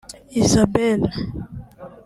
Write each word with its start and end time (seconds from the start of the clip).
Isabel 0.41 1.01